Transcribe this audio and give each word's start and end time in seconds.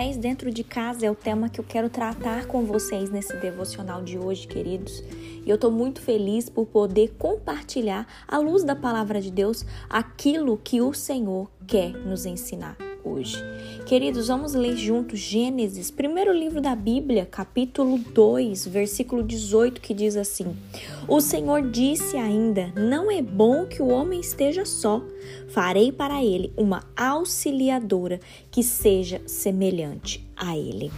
Papéis 0.00 0.16
dentro 0.16 0.50
de 0.50 0.64
casa 0.64 1.04
é 1.04 1.10
o 1.10 1.14
tema 1.14 1.50
que 1.50 1.60
eu 1.60 1.64
quero 1.64 1.90
tratar 1.90 2.46
com 2.46 2.64
vocês 2.64 3.10
nesse 3.10 3.36
devocional 3.36 4.02
de 4.02 4.16
hoje, 4.18 4.46
queridos. 4.48 5.04
E 5.44 5.44
eu 5.44 5.56
estou 5.56 5.70
muito 5.70 6.00
feliz 6.00 6.48
por 6.48 6.64
poder 6.64 7.16
compartilhar, 7.18 8.06
à 8.26 8.38
luz 8.38 8.64
da 8.64 8.74
palavra 8.74 9.20
de 9.20 9.30
Deus, 9.30 9.62
aquilo 9.90 10.56
que 10.56 10.80
o 10.80 10.94
Senhor 10.94 11.50
quer 11.66 11.90
nos 11.90 12.24
ensinar 12.24 12.89
hoje. 13.10 13.36
Queridos, 13.86 14.28
vamos 14.28 14.54
ler 14.54 14.76
juntos 14.76 15.18
Gênesis, 15.18 15.90
primeiro 15.90 16.32
livro 16.32 16.60
da 16.60 16.76
Bíblia, 16.76 17.26
capítulo 17.26 17.98
2, 17.98 18.66
versículo 18.68 19.22
18, 19.22 19.80
que 19.80 19.92
diz 19.92 20.16
assim: 20.16 20.56
O 21.08 21.20
Senhor 21.20 21.62
disse 21.70 22.16
ainda: 22.16 22.72
Não 22.76 23.10
é 23.10 23.20
bom 23.20 23.66
que 23.66 23.82
o 23.82 23.88
homem 23.88 24.20
esteja 24.20 24.64
só. 24.64 25.02
Farei 25.48 25.90
para 25.90 26.24
ele 26.24 26.52
uma 26.56 26.84
auxiliadora 26.96 28.20
que 28.50 28.62
seja 28.62 29.20
semelhante 29.26 30.24
a 30.36 30.56
ele. 30.56 30.90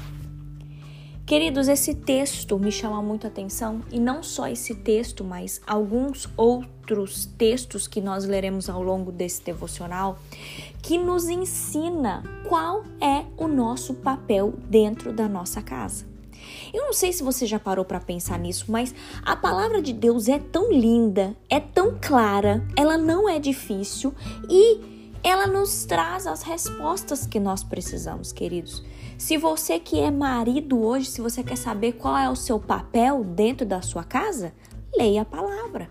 Queridos, 1.25 1.69
esse 1.69 1.95
texto 1.95 2.59
me 2.59 2.73
chama 2.73 3.01
muito 3.01 3.27
atenção 3.27 3.81
e 3.91 4.01
não 4.01 4.23
só 4.23 4.49
esse 4.49 4.75
texto, 4.75 5.23
mas 5.23 5.61
alguns 5.67 6.29
outros 6.37 7.27
textos 7.39 7.87
que 7.87 8.01
nós 8.01 8.25
leremos 8.25 8.69
ao 8.69 8.83
longo 8.83 9.13
desse 9.13 9.43
devocional 9.43 10.19
que 10.83 10.99
nos 10.99 11.29
ensina 11.29 12.25
qual 12.49 12.85
é 13.01 13.25
o 13.37 13.47
nosso 13.47 13.95
papel 13.95 14.53
dentro 14.69 15.13
da 15.13 15.29
nossa 15.29 15.63
casa. 15.63 16.05
Eu 16.75 16.87
não 16.87 16.93
sei 16.93 17.13
se 17.13 17.23
você 17.23 17.47
já 17.47 17.59
parou 17.59 17.85
para 17.85 18.01
pensar 18.01 18.39
nisso, 18.39 18.67
mas 18.69 18.93
a 19.25 19.37
palavra 19.37 19.81
de 19.81 19.93
Deus 19.93 20.29
é 20.29 20.41
tão 20.41 20.73
linda, 20.73 21.37
é 21.49 21.61
tão 21.61 21.97
clara, 22.01 22.67
ela 22.77 22.99
não 22.99 23.29
é 23.29 23.39
difícil 23.39 24.13
e 24.51 24.81
ela 25.23 25.47
nos 25.47 25.85
traz 25.85 26.27
as 26.27 26.43
respostas 26.43 27.27
que 27.27 27.39
nós 27.39 27.63
precisamos, 27.63 28.33
queridos. 28.33 28.83
Se 29.23 29.37
você 29.37 29.79
que 29.79 30.01
é 30.01 30.11
marido 30.11 30.85
hoje, 30.85 31.07
se 31.07 31.21
você 31.21 31.45
quer 31.45 31.55
saber 31.55 31.93
qual 31.93 32.19
é 32.19 32.29
o 32.29 32.35
seu 32.35 32.59
papel 32.59 33.23
dentro 33.23 33.65
da 33.65 33.81
sua 33.81 34.03
casa, 34.03 34.53
leia 34.93 35.23
a 35.23 35.25
palavra. 35.25 35.89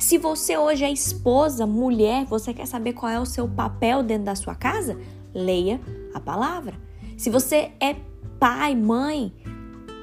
Se 0.00 0.18
você 0.18 0.58
hoje 0.58 0.82
é 0.82 0.90
esposa, 0.90 1.64
mulher, 1.64 2.24
você 2.24 2.52
quer 2.52 2.66
saber 2.66 2.94
qual 2.94 3.08
é 3.08 3.20
o 3.20 3.24
seu 3.24 3.48
papel 3.48 4.02
dentro 4.02 4.24
da 4.24 4.34
sua 4.34 4.56
casa, 4.56 4.98
leia 5.32 5.80
a 6.12 6.18
palavra. 6.18 6.74
Se 7.16 7.30
você 7.30 7.70
é 7.78 7.94
pai, 8.40 8.74
mãe, 8.74 9.32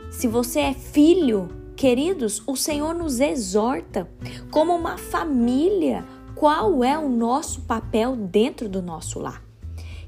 se 0.10 0.26
você 0.30 0.62
é 0.62 0.74
filho, 0.74 1.50
queridos, 1.76 2.42
o 2.48 2.56
Senhor 2.56 2.96
nos 2.96 3.20
exorta 3.20 4.10
como 4.50 4.74
uma 4.74 4.98
família 4.98 6.06
qual 6.34 6.82
é 6.82 6.98
o 6.98 7.10
nosso 7.10 7.60
papel 7.64 8.16
dentro 8.16 8.70
do 8.70 8.82
nosso 8.82 9.20
lar. 9.20 9.49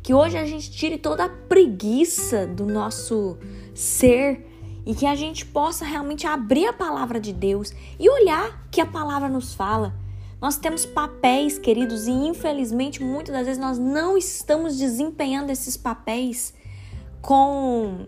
Que 0.03 0.13
hoje 0.13 0.37
a 0.37 0.45
gente 0.45 0.71
tire 0.71 0.97
toda 0.97 1.25
a 1.25 1.29
preguiça 1.29 2.47
do 2.47 2.65
nosso 2.65 3.37
ser 3.73 4.47
e 4.85 4.95
que 4.95 5.05
a 5.05 5.15
gente 5.15 5.45
possa 5.45 5.85
realmente 5.85 6.25
abrir 6.25 6.65
a 6.65 6.73
palavra 6.73 7.19
de 7.19 7.31
Deus 7.31 7.71
e 7.99 8.09
olhar 8.09 8.67
que 8.71 8.81
a 8.81 8.85
palavra 8.85 9.29
nos 9.29 9.53
fala. 9.53 9.93
Nós 10.41 10.57
temos 10.57 10.87
papéis, 10.87 11.59
queridos, 11.59 12.07
e 12.07 12.11
infelizmente 12.11 13.03
muitas 13.03 13.35
das 13.35 13.45
vezes 13.45 13.61
nós 13.61 13.77
não 13.77 14.17
estamos 14.17 14.75
desempenhando 14.77 15.51
esses 15.51 15.77
papéis 15.77 16.51
com, 17.21 18.07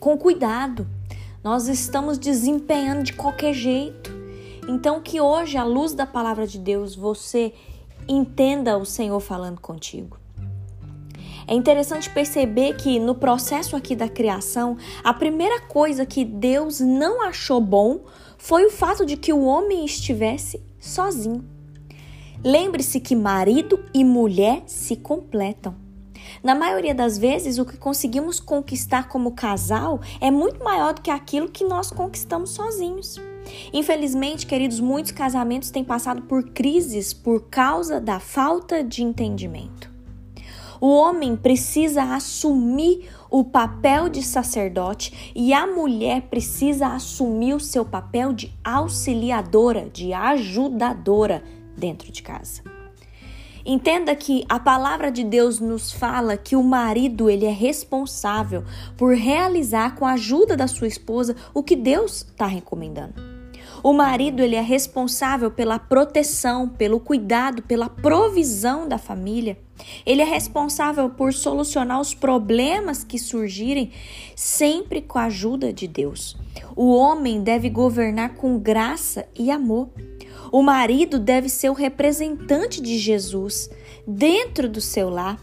com 0.00 0.16
cuidado. 0.16 0.86
Nós 1.42 1.68
estamos 1.68 2.16
desempenhando 2.16 3.02
de 3.02 3.12
qualquer 3.12 3.52
jeito. 3.52 4.10
Então, 4.66 5.02
que 5.02 5.20
hoje, 5.20 5.58
à 5.58 5.64
luz 5.64 5.92
da 5.92 6.06
palavra 6.06 6.46
de 6.46 6.58
Deus, 6.58 6.96
você 6.96 7.52
entenda 8.08 8.78
o 8.78 8.86
Senhor 8.86 9.20
falando 9.20 9.60
contigo. 9.60 10.23
É 11.46 11.54
interessante 11.54 12.08
perceber 12.10 12.74
que 12.76 12.98
no 12.98 13.14
processo 13.14 13.76
aqui 13.76 13.94
da 13.94 14.08
criação, 14.08 14.76
a 15.02 15.12
primeira 15.12 15.60
coisa 15.60 16.06
que 16.06 16.24
Deus 16.24 16.80
não 16.80 17.22
achou 17.22 17.60
bom 17.60 18.00
foi 18.38 18.64
o 18.66 18.70
fato 18.70 19.04
de 19.04 19.16
que 19.16 19.32
o 19.32 19.44
homem 19.44 19.84
estivesse 19.84 20.62
sozinho. 20.78 21.44
Lembre-se 22.42 23.00
que 23.00 23.16
marido 23.16 23.82
e 23.94 24.04
mulher 24.04 24.62
se 24.66 24.96
completam. 24.96 25.74
Na 26.42 26.54
maioria 26.54 26.94
das 26.94 27.16
vezes, 27.16 27.58
o 27.58 27.64
que 27.64 27.76
conseguimos 27.76 28.40
conquistar 28.40 29.08
como 29.08 29.32
casal 29.32 30.00
é 30.20 30.30
muito 30.30 30.62
maior 30.62 30.94
do 30.94 31.00
que 31.00 31.10
aquilo 31.10 31.48
que 31.48 31.64
nós 31.64 31.90
conquistamos 31.90 32.50
sozinhos. 32.50 33.20
Infelizmente, 33.72 34.46
queridos, 34.46 34.80
muitos 34.80 35.12
casamentos 35.12 35.70
têm 35.70 35.84
passado 35.84 36.22
por 36.22 36.50
crises 36.50 37.12
por 37.12 37.48
causa 37.48 38.00
da 38.00 38.18
falta 38.18 38.82
de 38.82 39.02
entendimento. 39.02 39.93
O 40.84 40.96
homem 40.96 41.34
precisa 41.34 42.02
assumir 42.14 43.08
o 43.30 43.42
papel 43.42 44.10
de 44.10 44.22
sacerdote 44.22 45.32
e 45.34 45.50
a 45.50 45.66
mulher 45.66 46.24
precisa 46.28 46.88
assumir 46.88 47.54
o 47.54 47.58
seu 47.58 47.86
papel 47.86 48.34
de 48.34 48.52
auxiliadora, 48.62 49.88
de 49.88 50.12
ajudadora 50.12 51.42
dentro 51.74 52.12
de 52.12 52.22
casa. 52.22 52.62
Entenda 53.64 54.14
que 54.14 54.44
a 54.46 54.60
palavra 54.60 55.10
de 55.10 55.24
Deus 55.24 55.58
nos 55.58 55.90
fala 55.90 56.36
que 56.36 56.54
o 56.54 56.62
marido 56.62 57.30
ele 57.30 57.46
é 57.46 57.50
responsável 57.50 58.62
por 58.94 59.14
realizar 59.14 59.94
com 59.94 60.04
a 60.04 60.12
ajuda 60.12 60.54
da 60.54 60.66
sua 60.66 60.86
esposa 60.86 61.34
o 61.54 61.62
que 61.62 61.76
Deus 61.76 62.26
está 62.26 62.44
recomendando. 62.44 63.33
O 63.84 63.92
marido 63.92 64.40
ele 64.40 64.56
é 64.56 64.62
responsável 64.62 65.50
pela 65.50 65.78
proteção, 65.78 66.66
pelo 66.66 66.98
cuidado, 66.98 67.60
pela 67.60 67.86
provisão 67.86 68.88
da 68.88 68.96
família. 68.96 69.58
Ele 70.06 70.22
é 70.22 70.24
responsável 70.24 71.10
por 71.10 71.34
solucionar 71.34 72.00
os 72.00 72.14
problemas 72.14 73.04
que 73.04 73.18
surgirem 73.18 73.92
sempre 74.34 75.02
com 75.02 75.18
a 75.18 75.24
ajuda 75.24 75.70
de 75.70 75.86
Deus. 75.86 76.34
O 76.74 76.94
homem 76.94 77.42
deve 77.42 77.68
governar 77.68 78.36
com 78.36 78.58
graça 78.58 79.28
e 79.38 79.50
amor. 79.50 79.90
O 80.50 80.62
marido 80.62 81.18
deve 81.18 81.50
ser 81.50 81.68
o 81.68 81.74
representante 81.74 82.80
de 82.80 82.96
Jesus 82.96 83.68
dentro 84.08 84.66
do 84.66 84.80
seu 84.80 85.10
lar. 85.10 85.38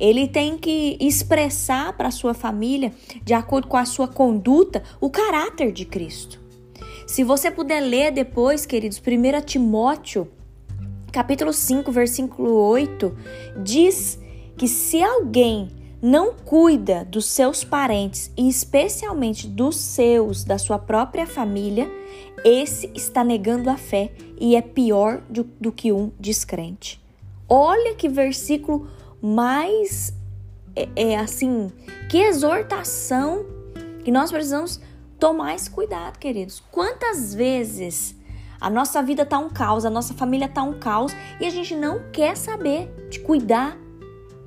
Ele 0.00 0.26
tem 0.26 0.58
que 0.58 0.96
expressar 1.00 1.96
para 1.96 2.10
sua 2.10 2.34
família, 2.34 2.92
de 3.22 3.34
acordo 3.34 3.68
com 3.68 3.76
a 3.76 3.84
sua 3.84 4.08
conduta, 4.08 4.82
o 5.00 5.08
caráter 5.08 5.70
de 5.70 5.84
Cristo. 5.84 6.47
Se 7.08 7.24
você 7.24 7.50
puder 7.50 7.80
ler 7.80 8.12
depois, 8.12 8.66
queridos, 8.66 8.98
1 8.98 9.40
Timóteo, 9.40 10.28
capítulo 11.10 11.54
5, 11.54 11.90
versículo 11.90 12.52
8, 12.52 13.16
diz 13.64 14.18
que 14.58 14.68
se 14.68 15.02
alguém 15.02 15.70
não 16.02 16.34
cuida 16.34 17.06
dos 17.06 17.24
seus 17.24 17.64
parentes 17.64 18.30
e 18.36 18.46
especialmente 18.46 19.46
dos 19.48 19.76
seus, 19.76 20.44
da 20.44 20.58
sua 20.58 20.78
própria 20.78 21.26
família, 21.26 21.90
esse 22.44 22.90
está 22.94 23.24
negando 23.24 23.70
a 23.70 23.78
fé 23.78 24.12
e 24.38 24.54
é 24.54 24.60
pior 24.60 25.22
do, 25.30 25.44
do 25.58 25.72
que 25.72 25.90
um 25.90 26.12
descrente. 26.20 27.02
Olha 27.48 27.94
que 27.94 28.06
versículo 28.06 28.86
mais 29.22 30.12
é, 30.76 30.88
é 30.94 31.16
assim, 31.16 31.72
que 32.10 32.18
exortação 32.18 33.46
que 34.04 34.10
nós 34.10 34.30
precisamos 34.30 34.78
tomar 35.18 35.54
esse 35.54 35.70
cuidado, 35.70 36.18
queridos. 36.18 36.62
Quantas 36.70 37.34
vezes 37.34 38.16
a 38.60 38.68
nossa 38.68 39.02
vida 39.02 39.24
tá 39.24 39.38
um 39.38 39.48
caos, 39.48 39.84
a 39.84 39.90
nossa 39.90 40.14
família 40.14 40.48
tá 40.48 40.62
um 40.62 40.78
caos 40.78 41.12
e 41.40 41.46
a 41.46 41.50
gente 41.50 41.74
não 41.76 42.10
quer 42.10 42.36
saber 42.36 42.90
de 43.08 43.20
cuidar 43.20 43.76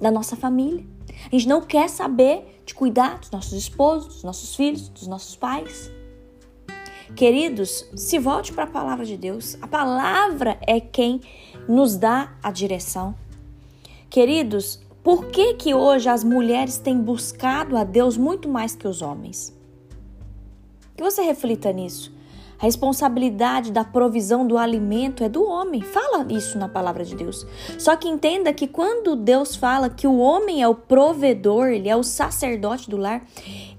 da 0.01 0.11
nossa 0.11 0.35
família. 0.35 0.85
A 1.27 1.35
gente 1.35 1.47
não 1.47 1.61
quer 1.61 1.89
saber 1.89 2.61
de 2.65 2.73
cuidar 2.73 3.19
dos 3.19 3.31
nossos 3.31 3.53
esposos, 3.53 4.15
dos 4.15 4.23
nossos 4.23 4.55
filhos, 4.55 4.89
dos 4.89 5.07
nossos 5.07 5.35
pais. 5.35 5.91
Queridos, 7.15 7.85
se 7.95 8.17
volte 8.17 8.53
para 8.53 8.63
a 8.63 8.67
palavra 8.67 9.05
de 9.05 9.17
Deus. 9.17 9.57
A 9.61 9.67
palavra 9.67 10.57
é 10.65 10.79
quem 10.79 11.21
nos 11.67 11.95
dá 11.97 12.33
a 12.41 12.51
direção. 12.51 13.13
Queridos, 14.09 14.81
por 15.03 15.27
que 15.27 15.53
que 15.55 15.73
hoje 15.73 16.09
as 16.09 16.23
mulheres 16.23 16.77
têm 16.77 16.99
buscado 16.99 17.77
a 17.77 17.83
Deus 17.83 18.17
muito 18.17 18.47
mais 18.47 18.75
que 18.75 18.87
os 18.87 19.01
homens? 19.01 19.53
Que 20.95 21.03
você 21.03 21.21
reflita 21.21 21.71
nisso. 21.71 22.13
A 22.61 22.65
responsabilidade 22.65 23.71
da 23.71 23.83
provisão 23.83 24.45
do 24.45 24.55
alimento 24.55 25.23
é 25.23 25.29
do 25.29 25.43
homem. 25.43 25.81
Fala 25.81 26.31
isso 26.31 26.59
na 26.59 26.69
palavra 26.69 27.03
de 27.03 27.15
Deus. 27.15 27.43
Só 27.79 27.95
que 27.95 28.07
entenda 28.07 28.53
que 28.53 28.67
quando 28.67 29.15
Deus 29.15 29.55
fala 29.55 29.89
que 29.89 30.05
o 30.05 30.19
homem 30.19 30.61
é 30.61 30.67
o 30.67 30.75
provedor, 30.75 31.69
ele 31.69 31.89
é 31.89 31.95
o 31.95 32.03
sacerdote 32.03 32.87
do 32.87 32.97
lar, 32.97 33.25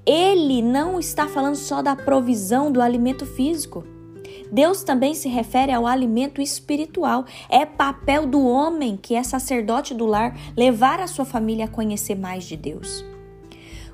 ele 0.05 0.61
não 0.61 0.99
está 0.99 1.29
falando 1.29 1.55
só 1.55 1.81
da 1.81 1.95
provisão 1.95 2.73
do 2.73 2.83
alimento 2.83 3.25
físico. 3.25 3.85
Deus 4.51 4.83
também 4.83 5.15
se 5.15 5.29
refere 5.29 5.71
ao 5.71 5.87
alimento 5.87 6.43
espiritual. 6.43 7.25
É 7.49 7.65
papel 7.65 8.27
do 8.27 8.45
homem, 8.45 8.99
que 9.01 9.15
é 9.15 9.23
sacerdote 9.23 9.95
do 9.95 10.07
lar, 10.07 10.37
levar 10.57 10.99
a 10.99 11.07
sua 11.07 11.25
família 11.25 11.67
a 11.67 11.69
conhecer 11.69 12.17
mais 12.17 12.45
de 12.45 12.57
Deus. 12.57 13.05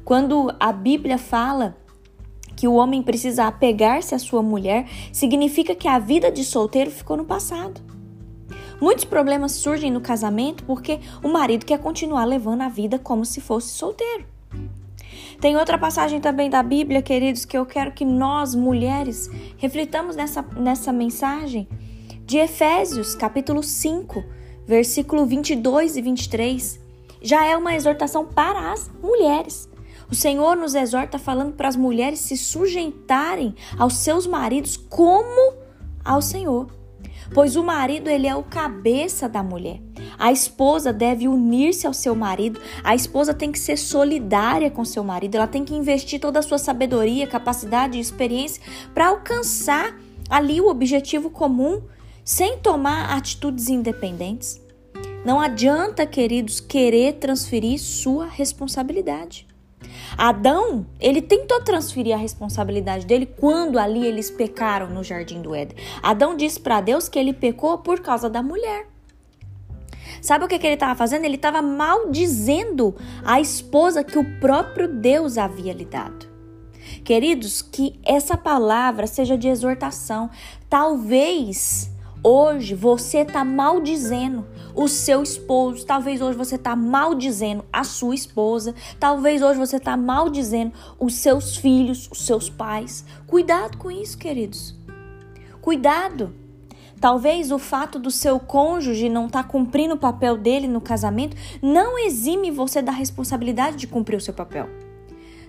Quando 0.03 0.51
a 0.59 0.73
Bíblia 0.73 1.19
fala 1.19 1.77
que 2.59 2.67
o 2.67 2.75
homem 2.75 3.05
precisa 3.05 3.45
apegar-se 3.45 4.17
à 4.17 4.19
sua 4.19 4.43
mulher, 4.43 4.85
significa 5.13 5.77
que 5.77 5.87
a 5.87 6.01
vida 6.01 6.29
de 6.29 6.45
solteiro 6.45 6.91
ficou 6.91 7.17
no 7.17 7.25
passado. 7.25 7.81
Muitos 8.81 9.05
problemas 9.05 9.53
surgem 9.53 9.93
no 9.93 10.01
casamento 10.01 10.65
porque 10.65 10.99
o 11.23 11.29
marido 11.29 11.65
quer 11.65 11.79
continuar 11.79 12.25
levando 12.25 12.63
a 12.63 12.69
vida 12.69 12.99
como 12.99 13.25
se 13.25 13.41
fosse 13.41 13.69
solteiro. 13.69 14.25
Tem 15.41 15.57
outra 15.57 15.79
passagem 15.79 16.21
também 16.21 16.51
da 16.51 16.61
Bíblia, 16.61 17.01
queridos, 17.01 17.45
que 17.45 17.57
eu 17.57 17.65
quero 17.65 17.93
que 17.93 18.05
nós, 18.05 18.57
mulheres, 18.57 19.31
reflitamos 19.57 20.17
nessa, 20.17 20.43
nessa 20.57 20.93
mensagem 20.93 21.69
de 22.27 22.39
Efésios, 22.39 23.15
capítulo 23.15 23.63
5, 23.63 24.25
versículo 24.67 25.25
22 25.27 25.97
e 25.97 26.03
23. 26.03 26.81
Já 27.23 27.47
é 27.47 27.57
uma 27.57 27.77
exortação 27.77 28.27
para 28.27 28.73
as 28.73 28.91
mulheres. 29.01 29.69
O 30.11 30.15
Senhor 30.15 30.57
nos 30.57 30.75
exorta 30.75 31.19
falando 31.19 31.53
para 31.53 31.69
as 31.69 31.77
mulheres 31.77 32.21
se 32.21 32.37
sujeitarem 32.37 33.55
aos 33.79 33.99
seus 33.99 34.27
maridos 34.27 34.77
como 34.77 35.55
ao 36.05 36.23
Senhor. 36.23 36.69
Pois 37.35 37.57
o 37.57 37.63
marido 37.63 38.09
ele 38.09 38.27
é 38.27 38.35
o 38.35 38.43
cabeça 38.43 39.29
da 39.29 39.43
mulher. 39.43 39.81
A 40.19 40.33
esposa 40.33 40.93
deve 40.93 41.29
unir-se 41.29 41.87
ao 41.87 41.93
seu 41.93 42.15
marido. 42.15 42.59
A 42.83 42.95
esposa 42.95 43.35
tem 43.35 43.53
que 43.53 43.59
ser 43.59 43.77
solidária 43.77 44.71
com 44.71 44.85
seu 44.85 45.05
marido. 45.05 45.37
Ela 45.37 45.47
tem 45.47 45.65
que 45.65 45.75
investir 45.75 46.19
toda 46.19 46.39
a 46.39 46.43
sua 46.43 46.59
sabedoria, 46.59 47.27
capacidade 47.27 47.99
e 47.99 48.01
experiência 48.01 48.63
para 48.95 49.09
alcançar 49.09 49.95
ali 50.31 50.61
o 50.61 50.69
objetivo 50.69 51.31
comum, 51.31 51.83
sem 52.25 52.59
tomar 52.59 53.17
atitudes 53.17 53.69
independentes. 53.69 54.61
Não 55.25 55.41
adianta, 55.41 56.07
queridos, 56.07 56.61
querer 56.61 57.15
transferir 57.15 57.79
sua 57.79 58.27
responsabilidade. 58.27 59.47
Adão, 60.17 60.87
ele 61.01 61.23
tentou 61.23 61.61
transferir 61.63 62.15
a 62.15 62.19
responsabilidade 62.19 63.07
dele 63.07 63.27
quando 63.27 63.79
ali 63.79 64.07
eles 64.07 64.31
pecaram 64.31 64.89
no 64.89 65.05
jardim 65.05 65.41
do 65.41 65.55
Éden. 65.55 65.77
Adão 66.03 66.37
disse 66.37 66.59
para 66.59 66.81
Deus 66.81 67.09
que 67.09 67.19
ele 67.19 67.33
pecou 67.33 67.79
por 67.79 68.01
causa 68.01 68.29
da 68.29 68.43
mulher. 68.43 68.87
Sabe 70.21 70.45
o 70.45 70.49
que, 70.49 70.59
que 70.59 70.67
ele 70.67 70.75
estava 70.75 70.95
fazendo? 70.95 71.25
Ele 71.25 71.37
estava 71.37 71.63
maldizendo 71.63 72.97
a 73.25 73.41
esposa 73.41 74.03
que 74.03 74.19
o 74.19 74.41
próprio 74.41 74.89
Deus 74.89 75.39
havia 75.39 75.73
lhe 75.73 75.85
dado. 75.85 76.27
Queridos, 77.05 77.63
que 77.63 77.99
essa 78.05 78.37
palavra 78.37 79.07
seja 79.07 79.37
de 79.37 79.49
exortação. 79.49 80.31
Talvez 80.69 81.91
Hoje 82.23 82.75
você 82.75 83.19
está 83.19 83.45
maldizendo 83.45 84.45
o 84.75 84.89
seu 84.89 85.23
esposo, 85.23 85.87
talvez 85.87 86.21
hoje 86.21 86.37
você 86.37 86.57
está 86.57 86.75
maldizendo 86.75 87.65
a 87.73 87.85
sua 87.85 88.15
esposa, 88.15 88.75
talvez 88.99 89.41
hoje 89.41 89.59
você 89.59 89.77
está 89.77 89.97
maldizendo 89.97 90.73
os 90.99 91.15
seus 91.15 91.57
filhos, 91.57 92.09
os 92.11 92.27
seus 92.27 92.51
pais. 92.51 93.05
Cuidado 93.27 93.79
com 93.79 93.91
isso, 93.91 94.19
queridos. 94.19 94.75
Cuidado. 95.61 96.35
Talvez 97.01 97.53
o 97.53 97.59
fato 97.59 98.01
do 98.01 98.11
seu 98.11 98.41
cônjuge 98.41 99.09
não 99.09 99.27
estar 99.27 99.45
tá 99.45 99.49
cumprindo 99.49 99.95
o 99.95 99.99
papel 99.99 100.37
dele 100.37 100.67
no 100.67 100.81
casamento 100.81 101.37
não 101.63 101.97
exime 101.97 102.51
você 102.51 102.83
da 102.83 102.91
responsabilidade 102.91 103.77
de 103.77 103.87
cumprir 103.87 104.17
o 104.17 104.21
seu 104.21 104.35
papel. 104.35 104.69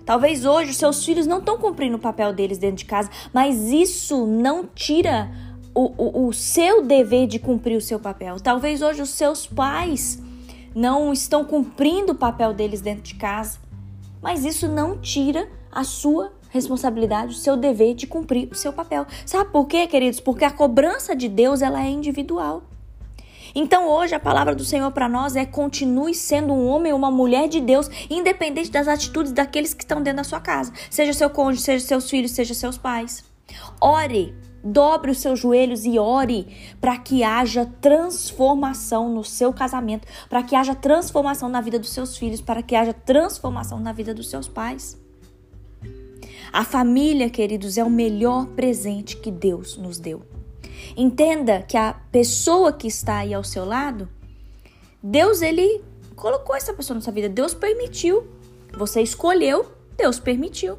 Talvez 0.06 0.44
hoje 0.44 0.70
os 0.70 0.76
seus 0.76 1.04
filhos 1.04 1.26
não 1.26 1.38
estão 1.38 1.58
cumprindo 1.58 1.96
o 1.96 2.00
papel 2.00 2.32
deles 2.32 2.58
dentro 2.58 2.76
de 2.76 2.84
casa, 2.84 3.10
mas 3.32 3.70
isso 3.70 4.26
não 4.26 4.64
tira 4.64 5.30
o, 5.74 5.92
o, 5.96 6.28
o 6.28 6.32
seu 6.32 6.82
dever 6.82 7.26
de 7.26 7.38
cumprir 7.38 7.76
o 7.76 7.80
seu 7.80 7.98
papel. 7.98 8.38
Talvez 8.40 8.82
hoje 8.82 9.02
os 9.02 9.10
seus 9.10 9.46
pais 9.46 10.20
não 10.74 11.12
estão 11.12 11.44
cumprindo 11.44 12.12
o 12.12 12.16
papel 12.16 12.52
deles 12.52 12.80
dentro 12.80 13.02
de 13.02 13.14
casa, 13.14 13.58
mas 14.22 14.44
isso 14.44 14.68
não 14.68 14.98
tira 14.98 15.48
a 15.70 15.84
sua 15.84 16.32
responsabilidade, 16.50 17.34
o 17.34 17.38
seu 17.38 17.56
dever 17.56 17.94
de 17.94 18.06
cumprir 18.06 18.48
o 18.50 18.54
seu 18.54 18.72
papel. 18.72 19.06
Sabe 19.24 19.50
por 19.50 19.66
quê, 19.66 19.86
queridos? 19.86 20.20
Porque 20.20 20.44
a 20.44 20.50
cobrança 20.50 21.14
de 21.14 21.28
Deus 21.28 21.62
ela 21.62 21.82
é 21.82 21.88
individual. 21.88 22.64
Então 23.54 23.88
hoje 23.88 24.14
a 24.14 24.20
palavra 24.20 24.54
do 24.54 24.64
Senhor 24.64 24.90
para 24.92 25.08
nós 25.08 25.34
é 25.34 25.44
continue 25.44 26.14
sendo 26.14 26.52
um 26.52 26.68
homem 26.68 26.92
ou 26.92 26.98
uma 26.98 27.10
mulher 27.10 27.48
de 27.48 27.60
Deus, 27.60 27.88
independente 28.08 28.70
das 28.70 28.86
atitudes 28.86 29.32
daqueles 29.32 29.74
que 29.74 29.82
estão 29.82 30.02
dentro 30.02 30.18
da 30.18 30.24
sua 30.24 30.40
casa, 30.40 30.72
seja 30.88 31.12
seu 31.12 31.30
cônjuge, 31.30 31.62
seja 31.62 31.84
seus 31.84 32.08
filhos, 32.08 32.30
seja 32.30 32.54
seus 32.54 32.78
pais. 32.78 33.24
Ore 33.80 34.34
Dobre 34.62 35.10
os 35.10 35.18
seus 35.18 35.38
joelhos 35.38 35.84
e 35.84 35.98
ore 35.98 36.46
para 36.80 36.98
que 36.98 37.24
haja 37.24 37.64
transformação 37.80 39.08
no 39.08 39.24
seu 39.24 39.52
casamento, 39.52 40.06
para 40.28 40.42
que 40.42 40.54
haja 40.54 40.74
transformação 40.74 41.48
na 41.48 41.60
vida 41.60 41.78
dos 41.78 41.90
seus 41.90 42.16
filhos, 42.16 42.40
para 42.40 42.62
que 42.62 42.76
haja 42.76 42.92
transformação 42.92 43.80
na 43.80 43.92
vida 43.92 44.12
dos 44.12 44.28
seus 44.28 44.46
pais. 44.46 44.98
A 46.52 46.64
família, 46.64 47.30
queridos, 47.30 47.78
é 47.78 47.84
o 47.84 47.90
melhor 47.90 48.46
presente 48.48 49.16
que 49.16 49.30
Deus 49.30 49.76
nos 49.76 49.98
deu. 49.98 50.22
Entenda 50.96 51.62
que 51.62 51.76
a 51.76 51.94
pessoa 52.10 52.72
que 52.72 52.88
está 52.88 53.18
aí 53.18 53.32
ao 53.32 53.44
seu 53.44 53.64
lado, 53.64 54.08
Deus 55.02 55.42
ele 55.42 55.82
colocou 56.16 56.54
essa 56.54 56.74
pessoa 56.74 56.96
na 56.96 57.00
sua 57.00 57.12
vida, 57.12 57.28
Deus 57.28 57.54
permitiu. 57.54 58.26
Você 58.76 59.00
escolheu, 59.00 59.66
Deus 59.96 60.18
permitiu. 60.18 60.78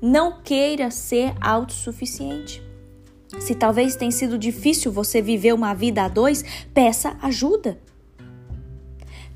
Não 0.00 0.42
queira 0.42 0.90
ser 0.90 1.34
autossuficiente. 1.40 2.65
Se 3.38 3.54
talvez 3.54 3.96
tenha 3.96 4.10
sido 4.10 4.38
difícil 4.38 4.92
você 4.92 5.20
viver 5.20 5.52
uma 5.52 5.74
vida 5.74 6.04
a 6.04 6.08
dois, 6.08 6.44
peça 6.72 7.16
ajuda. 7.22 7.78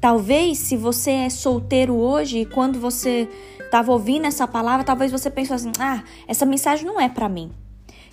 Talvez, 0.01 0.59
se 0.59 0.77
você 0.77 1.11
é 1.11 1.31
solteiro 1.31 1.95
hoje 1.95 2.39
e 2.39 2.47
quando 2.47 2.81
você 2.81 3.29
estava 3.59 3.93
ouvindo 3.93 4.27
essa 4.27 4.47
palavra, 4.47 4.85
talvez 4.85 5.13
você 5.13 5.29
pensou 5.31 5.57
assim: 5.57 5.73
ah, 5.79 6.03
essa 6.27 6.47
mensagem 6.47 6.87
não 6.87 7.01
é 7.01 7.09
para 7.09 7.29
mim. 7.29 7.51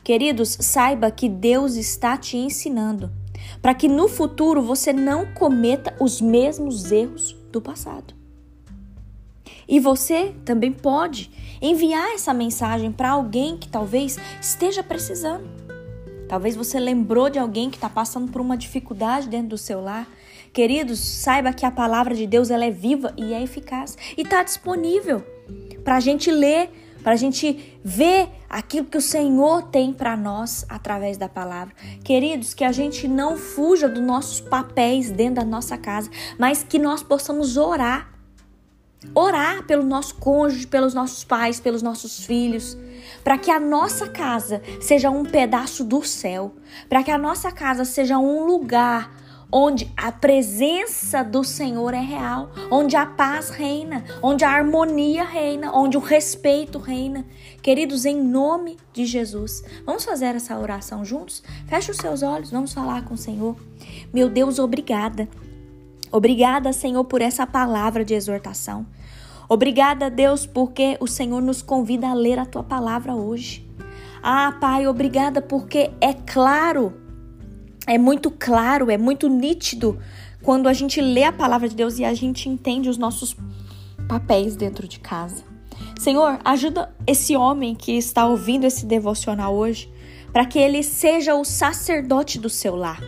Queridos, 0.04 0.58
saiba 0.60 1.12
que 1.12 1.30
Deus 1.30 1.76
está 1.76 2.18
te 2.18 2.38
ensinando 2.38 3.12
para 3.62 3.74
que 3.74 3.88
no 3.88 4.08
futuro 4.08 4.62
você 4.62 4.92
não 4.92 5.26
cometa 5.34 5.96
os 6.00 6.22
mesmos 6.22 6.92
erros 6.92 7.36
do 7.52 7.62
passado. 7.62 8.14
E 9.68 9.80
você 9.80 10.34
também 10.46 10.72
pode 10.72 11.30
enviar 11.62 12.14
essa 12.14 12.34
mensagem 12.34 12.92
para 12.92 13.12
alguém 13.12 13.58
que 13.58 13.68
talvez 13.68 14.18
esteja 14.42 14.82
precisando. 14.82 15.67
Talvez 16.28 16.56
você 16.56 16.80
lembrou 16.80 17.30
de 17.30 17.40
alguém 17.40 17.70
que 17.70 17.78
está 17.78 17.90
passando 17.90 18.32
por 18.32 18.42
uma 18.42 18.58
dificuldade 18.58 19.30
dentro 19.30 19.50
do 19.50 19.58
seu 19.58 19.82
lar. 19.82 20.08
Queridos, 20.52 21.00
saiba 21.00 21.54
que 21.54 21.66
a 21.66 21.72
palavra 21.72 22.14
de 22.16 22.28
Deus 22.28 22.50
ela 22.50 22.66
é 22.66 22.72
viva 22.72 23.14
e 23.16 23.34
é 23.34 23.42
eficaz 23.42 23.98
e 24.18 24.22
está 24.22 24.44
disponível 24.44 25.24
para 25.84 25.98
a 25.98 26.00
gente 26.00 26.30
ler, 26.30 26.70
para 27.02 27.14
a 27.14 27.16
gente 27.16 27.80
ver 27.84 28.30
aquilo 28.50 28.88
que 28.88 28.98
o 28.98 29.02
Senhor 29.02 29.64
tem 29.64 29.94
para 29.94 30.18
nós 30.18 30.66
através 30.68 31.18
da 31.18 31.30
palavra. 31.30 31.74
Queridos, 32.04 32.54
que 32.54 32.64
a 32.64 32.72
gente 32.72 33.08
não 33.08 33.38
fuja 33.38 33.88
dos 33.88 34.04
nossos 34.04 34.42
papéis 34.42 35.10
dentro 35.10 35.36
da 35.36 35.46
nossa 35.46 35.78
casa, 35.78 36.10
mas 36.38 36.64
que 36.64 36.78
nós 36.78 37.02
possamos 37.02 37.56
orar. 37.56 38.17
Orar 39.14 39.64
pelo 39.64 39.84
nosso 39.84 40.16
cônjuge, 40.16 40.68
pelos 40.68 40.94
nossos 40.94 41.24
pais, 41.24 41.60
pelos 41.60 41.82
nossos 41.82 42.26
filhos 42.26 42.78
para 43.24 43.38
que 43.38 43.52
a 43.52 43.60
nossa 43.60 44.08
casa 44.08 44.62
seja 44.80 45.10
um 45.10 45.26
pedaço 45.26 45.84
do 45.84 46.02
céu, 46.02 46.54
para 46.88 47.04
que 47.04 47.12
a 47.12 47.18
nossa 47.18 47.52
casa 47.52 47.84
seja 47.84 48.18
um 48.18 48.46
lugar 48.46 49.14
onde 49.52 49.92
a 49.96 50.12
presença 50.12 51.24
do 51.24 51.44
Senhor 51.44 51.94
é 51.94 52.00
real, 52.00 52.50
onde 52.72 52.96
a 52.96 53.06
paz 53.06 53.50
reina, 53.50 54.04
onde 54.22 54.44
a 54.44 54.50
harmonia 54.50 55.26
reina, 55.26 55.72
onde 55.74 55.98
o 55.98 56.02
respeito 56.02 56.80
reina. 56.80 57.26
Queridos, 57.62 58.06
em 58.06 58.16
nome 58.22 58.78
de 58.94 59.06
Jesus, 59.06 59.64
vamos 59.86 60.06
fazer 60.06 60.36
essa 60.36 60.58
oração 60.58 61.04
juntos? 61.04 61.44
Feche 61.68 61.92
os 61.92 61.98
seus 61.98 62.24
olhos, 62.24 62.52
vamos 62.52 62.74
falar 62.74 63.04
com 63.04 63.14
o 63.14 63.18
Senhor. 63.18 63.56
Meu 64.14 64.30
Deus, 64.30 64.60
obrigada. 64.60 65.28
Obrigada, 66.12 66.72
Senhor, 66.72 67.04
por 67.04 67.22
essa 67.22 67.46
palavra 67.46 68.06
de 68.06 68.14
exortação. 68.14 68.86
Obrigada, 69.50 70.10
Deus, 70.10 70.46
porque 70.46 70.98
o 71.00 71.08
Senhor 71.08 71.42
nos 71.42 71.62
convida 71.62 72.10
a 72.10 72.14
ler 72.14 72.38
a 72.38 72.46
tua 72.46 72.64
palavra 72.64 73.16
hoje. 73.16 73.66
Ah, 74.22 74.58
Pai, 74.60 74.88
obrigada 74.88 75.42
porque 75.42 75.92
é 76.02 76.14
claro, 76.14 76.94
é 77.86 77.98
muito 77.98 78.30
claro, 78.30 78.92
é 78.92 78.98
muito 78.98 79.30
nítido 79.30 79.98
quando 80.42 80.68
a 80.68 80.74
gente 80.74 81.00
lê 81.00 81.24
a 81.24 81.32
palavra 81.32 81.70
de 81.70 81.76
Deus 81.76 81.98
e 81.98 82.06
a 82.06 82.14
gente 82.14 82.50
entende 82.50 82.90
os 82.90 82.98
nossos 82.98 83.36
papéis 84.08 84.56
dentro 84.56 84.88
de 84.88 85.00
casa. 85.00 85.44
Senhor, 86.00 86.40
ajuda 86.44 86.94
esse 87.06 87.36
homem 87.36 87.74
que 87.76 87.98
está 87.98 88.26
ouvindo 88.26 88.66
esse 88.66 88.86
devocional 88.86 89.56
hoje 89.56 89.92
para 90.32 90.46
que 90.46 90.60
ele 90.60 90.84
seja 90.84 91.36
o 91.36 91.44
sacerdote 91.44 92.38
do 92.38 92.50
seu 92.50 92.76
lar, 92.76 93.02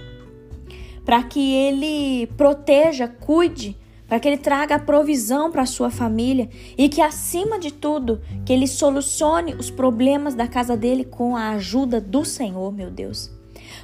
para 1.06 1.22
que 1.24 1.54
ele 1.54 2.28
proteja, 2.38 3.08
cuide, 3.08 3.78
para 4.10 4.20
que 4.20 4.28
ele 4.28 4.38
traga 4.38 4.76
a 4.76 4.80
provisão 4.80 5.52
para 5.52 5.62
a 5.62 5.68
sua 5.68 5.92
família 5.92 6.50
e 6.76 6.90
que 6.90 7.00
acima 7.00 7.60
de 7.60 7.72
tudo, 7.72 8.20
que 8.46 8.52
ele 8.52 8.68
solucione 8.68 9.54
os 9.54 9.70
problemas 9.70 10.34
da 10.34 10.48
casa 10.48 10.76
dele 10.76 11.06
com 11.06 11.38
a 11.38 11.52
ajuda 11.52 12.02
do 12.02 12.26
Senhor, 12.26 12.74
meu 12.74 12.90
Deus. 12.90 13.32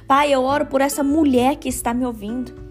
Pai, 0.06 0.32
eu 0.34 0.42
oro 0.42 0.66
por 0.66 0.80
essa 0.80 1.02
mulher 1.02 1.56
que 1.56 1.68
está 1.68 1.94
me 1.94 2.04
ouvindo 2.04 2.66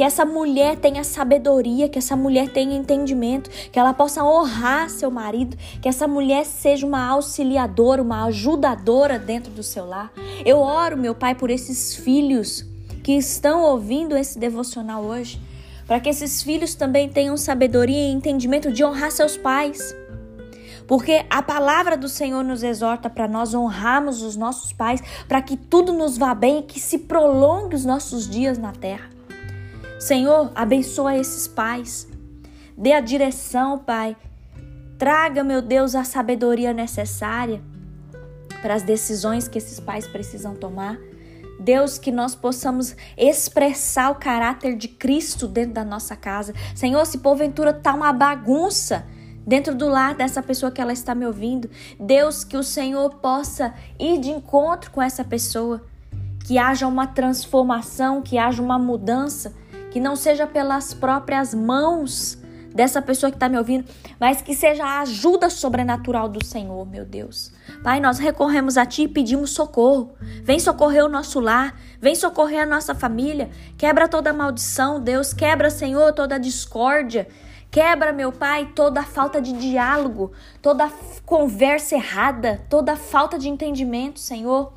que 0.00 0.04
essa 0.04 0.24
mulher 0.24 0.76
tenha 0.76 1.04
sabedoria, 1.04 1.86
que 1.86 1.98
essa 1.98 2.16
mulher 2.16 2.48
tenha 2.48 2.74
entendimento, 2.74 3.50
que 3.70 3.78
ela 3.78 3.92
possa 3.92 4.24
honrar 4.24 4.88
seu 4.88 5.10
marido, 5.10 5.58
que 5.82 5.86
essa 5.86 6.08
mulher 6.08 6.46
seja 6.46 6.86
uma 6.86 7.06
auxiliadora, 7.06 8.00
uma 8.00 8.24
ajudadora 8.24 9.18
dentro 9.18 9.52
do 9.52 9.62
seu 9.62 9.84
lar. 9.84 10.10
Eu 10.42 10.60
oro, 10.60 10.96
meu 10.96 11.14
Pai, 11.14 11.34
por 11.34 11.50
esses 11.50 11.94
filhos 11.94 12.64
que 13.02 13.12
estão 13.12 13.62
ouvindo 13.62 14.16
esse 14.16 14.38
devocional 14.38 15.04
hoje, 15.04 15.38
para 15.90 15.98
que 15.98 16.08
esses 16.08 16.40
filhos 16.40 16.76
também 16.76 17.08
tenham 17.08 17.36
sabedoria 17.36 18.06
e 18.06 18.12
entendimento 18.12 18.70
de 18.70 18.84
honrar 18.84 19.10
seus 19.10 19.36
pais. 19.36 19.92
Porque 20.86 21.26
a 21.28 21.42
palavra 21.42 21.96
do 21.96 22.08
Senhor 22.08 22.44
nos 22.44 22.62
exorta 22.62 23.10
para 23.10 23.26
nós 23.26 23.54
honrarmos 23.54 24.22
os 24.22 24.36
nossos 24.36 24.72
pais, 24.72 25.02
para 25.26 25.42
que 25.42 25.56
tudo 25.56 25.92
nos 25.92 26.16
vá 26.16 26.32
bem 26.32 26.60
e 26.60 26.62
que 26.62 26.78
se 26.78 26.96
prolongue 26.96 27.74
os 27.74 27.84
nossos 27.84 28.30
dias 28.30 28.56
na 28.56 28.70
terra. 28.70 29.10
Senhor, 29.98 30.52
abençoa 30.54 31.16
esses 31.16 31.48
pais. 31.48 32.06
Dê 32.78 32.92
a 32.92 33.00
direção, 33.00 33.76
Pai. 33.76 34.16
Traga, 34.96 35.42
meu 35.42 35.60
Deus, 35.60 35.96
a 35.96 36.04
sabedoria 36.04 36.72
necessária 36.72 37.60
para 38.62 38.74
as 38.74 38.84
decisões 38.84 39.48
que 39.48 39.58
esses 39.58 39.80
pais 39.80 40.06
precisam 40.06 40.54
tomar. 40.54 41.09
Deus, 41.60 41.98
que 41.98 42.10
nós 42.10 42.34
possamos 42.34 42.96
expressar 43.16 44.10
o 44.10 44.14
caráter 44.14 44.74
de 44.74 44.88
Cristo 44.88 45.46
dentro 45.46 45.74
da 45.74 45.84
nossa 45.84 46.16
casa. 46.16 46.54
Senhor, 46.74 47.04
se 47.04 47.18
porventura 47.18 47.72
tá 47.72 47.94
uma 47.94 48.12
bagunça 48.12 49.04
dentro 49.46 49.74
do 49.74 49.88
lar 49.88 50.14
dessa 50.14 50.42
pessoa 50.42 50.72
que 50.72 50.80
ela 50.80 50.92
está 50.92 51.14
me 51.14 51.26
ouvindo, 51.26 51.68
Deus, 51.98 52.44
que 52.44 52.56
o 52.56 52.62
Senhor 52.62 53.10
possa 53.16 53.74
ir 53.98 54.18
de 54.18 54.30
encontro 54.30 54.90
com 54.90 55.02
essa 55.02 55.24
pessoa, 55.24 55.82
que 56.46 56.58
haja 56.58 56.86
uma 56.86 57.06
transformação, 57.06 58.22
que 58.22 58.38
haja 58.38 58.62
uma 58.62 58.78
mudança 58.78 59.54
que 59.90 60.00
não 60.00 60.14
seja 60.16 60.46
pelas 60.46 60.94
próprias 60.94 61.52
mãos 61.52 62.38
dessa 62.74 63.02
pessoa 63.02 63.30
que 63.30 63.36
está 63.36 63.48
me 63.48 63.58
ouvindo, 63.58 63.84
mas 64.18 64.40
que 64.40 64.54
seja 64.54 64.84
a 64.84 65.00
ajuda 65.00 65.50
sobrenatural 65.50 66.28
do 66.28 66.44
Senhor, 66.44 66.86
meu 66.86 67.04
Deus. 67.04 67.52
Pai, 67.82 68.00
nós 68.00 68.18
recorremos 68.18 68.76
a 68.76 68.86
Ti 68.86 69.02
e 69.02 69.08
pedimos 69.08 69.50
socorro. 69.50 70.14
Vem 70.42 70.58
socorrer 70.58 71.04
o 71.04 71.08
nosso 71.08 71.40
lar, 71.40 71.78
vem 72.00 72.14
socorrer 72.14 72.62
a 72.62 72.66
nossa 72.66 72.94
família. 72.94 73.50
Quebra 73.76 74.08
toda 74.08 74.32
maldição, 74.32 75.00
Deus. 75.00 75.32
Quebra, 75.32 75.70
Senhor, 75.70 76.12
toda 76.12 76.38
discórdia. 76.38 77.26
Quebra, 77.70 78.12
meu 78.12 78.32
Pai, 78.32 78.72
toda 78.74 79.02
falta 79.02 79.40
de 79.40 79.52
diálogo, 79.52 80.32
toda 80.60 80.90
conversa 81.24 81.94
errada, 81.94 82.60
toda 82.68 82.96
falta 82.96 83.38
de 83.38 83.48
entendimento, 83.48 84.18
Senhor. 84.18 84.72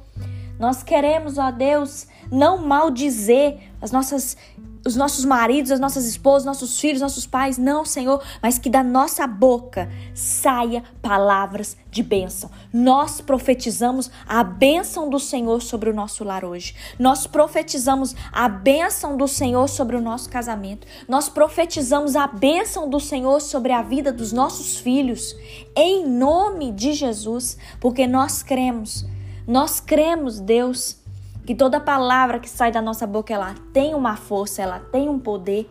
Nós 0.60 0.84
queremos, 0.84 1.40
ó 1.40 1.50
Deus, 1.50 2.08
não 2.32 2.60
maldizer 2.60 3.58
as 3.82 3.92
nossas 3.92 4.38
os 4.86 4.96
nossos 4.96 5.24
maridos, 5.24 5.72
as 5.72 5.80
nossas 5.80 6.06
esposas, 6.06 6.46
nossos 6.46 6.80
filhos, 6.80 7.02
nossos 7.02 7.26
pais, 7.26 7.58
não, 7.58 7.86
Senhor, 7.86 8.22
mas 8.42 8.58
que 8.58 8.70
da 8.70 8.84
nossa 8.84 9.26
boca 9.26 9.90
saia 10.14 10.84
palavras 11.02 11.78
de 11.90 12.04
bênção. 12.04 12.50
Nós 12.72 13.22
profetizamos 13.22 14.12
a 14.28 14.44
bênção 14.44 15.10
do 15.10 15.20
Senhor 15.20 15.62
sobre 15.62 15.90
o 15.90 15.94
nosso 15.94 16.24
lar 16.24 16.44
hoje. 16.44 16.76
Nós 17.00 17.26
profetizamos 17.26 18.16
a 18.32 18.50
bênção 18.50 19.16
do 19.16 19.28
Senhor 19.28 19.70
sobre 19.70 19.96
o 19.96 20.02
nosso 20.02 20.30
casamento. 20.30 20.86
Nós 21.08 21.30
profetizamos 21.30 22.16
a 22.16 22.28
bênção 22.28 22.90
do 22.90 23.00
Senhor 23.00 23.40
sobre 23.42 23.72
a 23.72 23.82
vida 23.82 24.12
dos 24.12 24.34
nossos 24.34 24.78
filhos, 24.78 25.36
em 25.76 26.06
nome 26.06 26.72
de 26.72 26.94
Jesus, 26.94 27.58
porque 27.80 28.06
nós 28.06 28.44
cremos. 28.44 29.06
Nós 29.48 29.80
cremos, 29.80 30.40
Deus 30.40 31.03
que 31.46 31.54
toda 31.54 31.80
palavra 31.80 32.40
que 32.40 32.50
sai 32.50 32.72
da 32.72 32.82
nossa 32.82 33.06
boca 33.06 33.34
ela 33.34 33.54
tem 33.74 33.94
uma 33.94 34.16
força, 34.16 34.62
ela 34.62 34.80
tem 34.80 35.10
um 35.10 35.20
poder. 35.20 35.70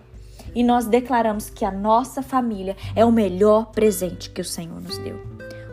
E 0.55 0.63
nós 0.63 0.87
declaramos 0.87 1.49
que 1.49 1.65
a 1.65 1.71
nossa 1.71 2.23
família 2.23 2.77
é 2.95 3.05
o 3.05 3.13
melhor 3.13 3.73
presente 3.73 4.29
que 4.29 4.41
o 4.41 4.45
Senhor 4.45 4.81
nos 4.81 4.99
deu. 4.99 5.19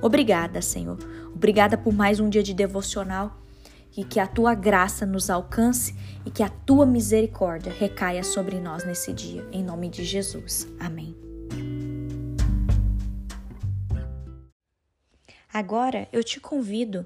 Obrigada, 0.01 0.61
Senhor. 0.61 0.97
Obrigada 1.35 1.77
por 1.77 1.93
mais 1.93 2.19
um 2.19 2.29
dia 2.29 2.43
de 2.43 2.53
devocional 2.53 3.37
e 3.97 4.03
que 4.05 4.19
a 4.19 4.27
tua 4.27 4.55
graça 4.55 5.05
nos 5.05 5.29
alcance 5.29 5.93
e 6.25 6.31
que 6.31 6.43
a 6.43 6.47
tua 6.49 6.85
misericórdia 6.85 7.73
recaia 7.77 8.23
sobre 8.23 8.59
nós 8.59 8.85
nesse 8.85 9.11
dia. 9.11 9.45
Em 9.51 9.61
nome 9.61 9.89
de 9.89 10.05
Jesus. 10.05 10.65
Amém. 10.79 11.13
Agora 15.51 16.07
eu 16.13 16.23
te 16.23 16.39
convido 16.39 17.05